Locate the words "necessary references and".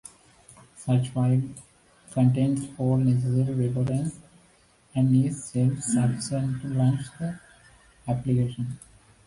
2.97-5.15